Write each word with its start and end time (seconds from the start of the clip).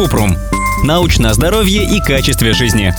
Купрум. 0.00 0.34
Научное 0.82 1.34
здоровье 1.34 1.84
и 1.84 2.00
качестве 2.00 2.54
жизни. 2.54 2.94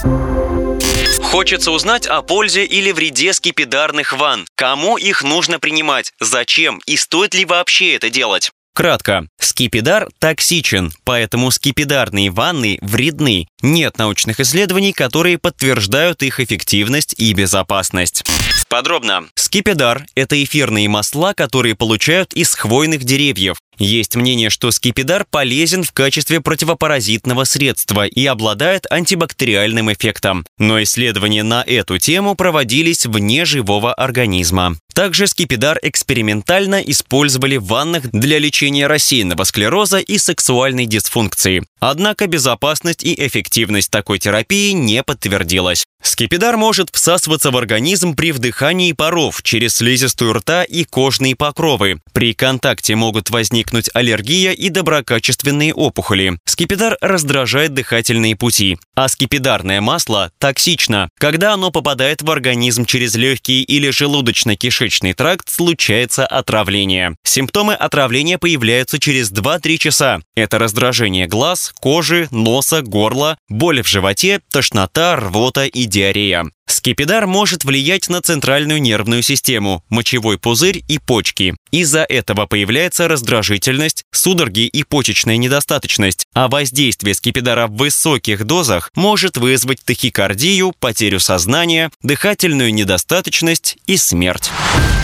Хочется 1.24 1.72
узнать 1.72 2.06
о 2.06 2.22
пользе 2.22 2.64
или 2.64 2.92
вреде 2.92 3.34
скипидарных 3.34 4.14
ванн. 4.14 4.46
Кому 4.54 5.00
их 5.00 5.24
нужно 5.24 5.58
принимать? 5.58 6.14
Зачем? 6.20 6.80
И 6.86 6.98
стоит 6.98 7.34
ли 7.34 7.44
вообще 7.44 7.96
это 7.96 8.12
делать? 8.12 8.52
Кратко. 8.76 9.26
Скипидар 9.40 10.10
токсичен, 10.20 10.94
поэтому 11.04 11.50
скипидарные 11.50 12.30
ванны 12.30 12.78
вредны. 12.82 13.48
Нет 13.64 13.98
научных 13.98 14.40
исследований, 14.40 14.94
которые 14.94 15.40
подтверждают 15.40 16.22
их 16.22 16.40
эффективность 16.40 17.16
и 17.18 17.34
безопасность. 17.34 18.24
Подробно. 18.70 19.26
Скипидар– 19.36 20.06
это 20.16 20.42
эфирные 20.42 20.88
масла, 20.88 21.34
которые 21.34 21.76
получают 21.76 22.32
из 22.34 22.54
хвойных 22.56 23.04
деревьев. 23.04 23.58
Есть 23.82 24.16
мнение, 24.16 24.52
что 24.52 24.70
скипидар 24.70 25.26
полезен 25.28 25.84
в 25.84 25.92
качестве 25.92 26.40
противопаразитного 26.40 27.46
средства 27.46 28.06
и 28.06 28.24
обладает 28.28 28.86
антибактериальным 28.92 29.92
эффектом. 29.92 30.46
Но 30.60 30.84
исследования 30.84 31.42
на 31.42 31.64
эту 31.66 31.98
тему 31.98 32.36
проводились 32.36 33.08
вне 33.08 33.44
живого 33.44 33.92
организма. 33.92 34.78
Также 34.94 35.26
скипидар 35.26 35.80
экспериментально 35.82 36.82
использовали 36.82 37.58
в 37.58 37.66
ваннах 37.66 38.04
для 38.12 38.38
лечения 38.38 38.86
рассеянного 38.86 39.46
склероза 39.46 39.98
и 39.98 40.20
сексуальной 40.20 40.86
дисфункции. 40.86 41.64
Однако 41.80 42.28
безопасность 42.28 43.04
и 43.04 43.16
эффективность 43.26 43.90
такой 43.90 44.20
терапии 44.20 44.74
не 44.74 45.02
подтвердилась. 45.02 45.86
Скипидар 46.04 46.58
может 46.58 46.90
всасываться 46.92 47.52
в 47.52 47.58
организм 47.58 48.16
при 48.16 48.32
вдыхании 48.32 48.92
паров 48.92 49.42
через 49.44 49.76
слизистую 49.76 50.34
рта 50.34 50.64
и 50.64 50.84
кожные 50.84 51.36
покровы. 51.36 52.00
При 52.12 52.34
контакте 52.34 52.96
могут 52.96 53.30
возникнуть 53.30 53.71
аллергия 53.94 54.52
и 54.52 54.70
доброкачественные 54.70 55.74
опухоли. 55.74 56.38
Скипидар 56.46 56.98
раздражает 57.02 57.74
дыхательные 57.74 58.36
пути. 58.36 58.78
А 58.96 59.08
скипидарное 59.08 59.82
масло 59.82 60.32
токсично. 60.38 61.10
Когда 61.18 61.54
оно 61.54 61.72
попадает 61.72 62.22
в 62.22 62.30
организм 62.30 62.86
через 62.86 63.16
легкий 63.16 63.64
или 63.64 63.90
желудочно-кишечный 63.90 65.14
тракт, 65.14 65.50
случается 65.50 66.26
отравление. 66.26 67.16
Симптомы 67.24 67.74
отравления 67.74 68.38
появляются 68.38 69.00
через 69.00 69.32
2-3 69.32 69.78
часа. 69.78 70.20
Это 70.36 70.60
раздражение 70.60 71.28
глаз, 71.28 71.74
кожи, 71.80 72.28
носа, 72.32 72.82
горла, 72.82 73.38
боль 73.50 73.82
в 73.82 73.88
животе, 73.88 74.42
тошнота, 74.52 75.16
рвота 75.16 75.66
и 75.66 75.86
диарея. 75.86 76.46
Скипидар 76.72 77.28
может 77.28 77.66
влиять 77.66 78.08
на 78.08 78.22
центральную 78.22 78.82
нервную 78.82 79.24
систему, 79.24 79.84
мочевой 79.90 80.40
пузырь 80.40 80.82
и 80.88 81.00
почки. 81.00 81.54
Из-за 81.72 82.04
этого 82.04 82.46
появляется 82.46 83.10
раздражительность, 83.10 84.06
судороги 84.12 84.68
и 84.68 84.84
почечная 84.84 85.38
недостаточность, 85.38 86.28
а 86.34 86.48
воздействие 86.48 87.16
скипидара 87.16 87.68
в 87.68 87.76
высоких 87.76 88.46
дозах 88.46 88.92
может 88.96 89.38
вызвать 89.38 89.84
тахикардию, 89.84 90.74
потерю 90.80 91.20
сознания, 91.20 91.92
дыхательную 92.04 92.74
недостаточность 92.74 93.78
и 93.88 93.98
смерть. 93.98 94.52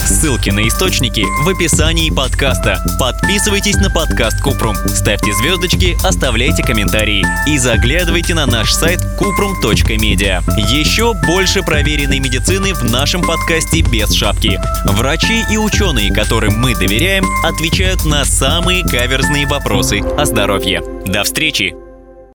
Ссылки 0.08 0.50
на 0.52 0.66
источники 0.66 1.26
в 1.44 1.50
описании 1.50 2.10
подкаста. 2.10 2.82
Подписывайтесь 2.98 3.76
на 3.76 3.90
подкаст 3.90 4.42
Купрум, 4.42 4.76
ставьте 4.88 5.34
звездочки, 5.34 5.98
оставляйте 6.06 6.64
комментарии 6.64 7.26
и 7.46 7.58
заглядывайте 7.58 8.34
на 8.34 8.46
наш 8.46 8.72
сайт 8.72 9.02
kuprum.media. 9.20 10.42
Еще 10.72 11.14
больше 11.26 11.62
проверенной 11.62 12.20
медицины 12.20 12.74
в 12.74 12.84
нашем 12.86 13.22
подкасте 13.22 13.82
без 13.82 14.14
шапки. 14.14 14.62
Врачи 14.86 15.44
и 15.52 15.58
ученые, 15.58 16.14
которым 16.14 16.58
мы 16.58 16.74
доверяем, 16.74 17.26
отвечают 17.44 18.06
на 18.06 18.24
самые 18.24 18.84
каверзные 18.98 19.46
вопросы 19.46 20.00
о 20.00 20.26
здоровье. 20.26 20.82
До 21.06 21.24
встречи! 21.24 21.87